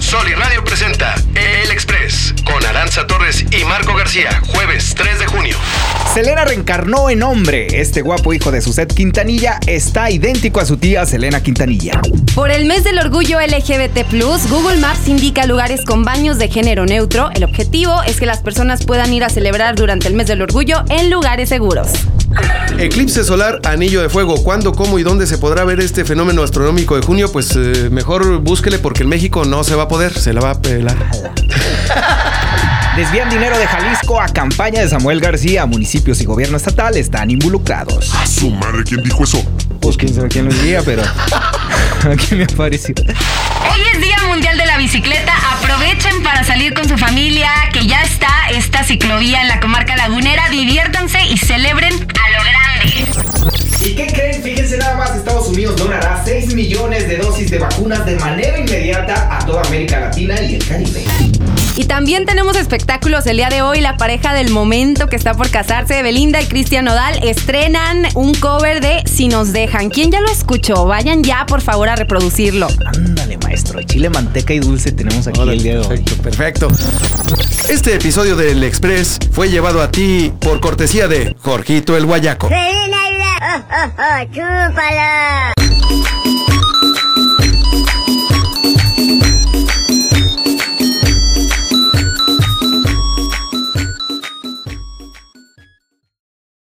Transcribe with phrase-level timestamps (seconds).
[0.00, 5.26] Sol y Radio presenta El Express con Aranza Torres y Marco García, jueves 3 de
[5.26, 5.56] junio.
[6.14, 7.80] Selena reencarnó en hombre.
[7.80, 12.00] Este guapo hijo de Suset Quintanilla está idéntico a su tía Selena Quintanilla.
[12.34, 14.10] Por el mes del orgullo LGBT,
[14.48, 17.30] Google Maps indica lugares con baños de género neutro.
[17.34, 20.84] El objetivo es que las personas puedan ir a celebrar durante el mes del orgullo
[20.88, 21.90] en lugares seguros.
[22.78, 24.42] Eclipse solar, anillo de fuego.
[24.42, 27.30] ¿Cuándo, cómo y dónde se podrá ver este fenómeno astronómico de junio?
[27.30, 30.50] Pues eh, mejor búsquele porque en México no se va a poder, se la va
[30.50, 30.96] a pelar.
[32.96, 35.64] Desvían dinero de Jalisco a campaña de Samuel García.
[35.64, 38.14] Municipios y gobierno estatal están involucrados.
[38.14, 39.42] A su madre, ¿quién dijo eso?
[39.80, 41.02] Pues quién sabe quién lo diría, pero
[42.12, 42.94] aquí me apareció.
[42.98, 45.32] Hoy es Día Mundial de la Bicicleta.
[45.54, 50.50] Aprovechen para salir con su familia, que ya está esta ciclovía en la comarca lagunera.
[50.50, 52.06] Diviértanse y celebren
[55.52, 60.40] Unidos donará 6 millones de dosis de vacunas de manera inmediata a toda América Latina
[60.40, 61.04] y el Caribe.
[61.76, 63.80] Y también tenemos espectáculos el día de hoy.
[63.80, 68.80] La pareja del momento que está por casarse, Belinda y Cristian Nodal, estrenan un cover
[68.80, 69.90] de Si nos dejan.
[69.90, 70.86] ¿Quién ya lo escuchó?
[70.86, 72.68] Vayan ya, por favor, a reproducirlo.
[72.94, 73.82] Ándale, maestro.
[73.82, 75.98] Chile, manteca y dulce tenemos aquí el día de hoy.
[75.98, 76.68] Perfecto, perfecto.
[77.68, 82.48] Este episodio del Express fue llevado a ti por cortesía de Jorgito el Guayaco.
[83.72, 84.40] 哦哦出
[84.74, 85.52] 发了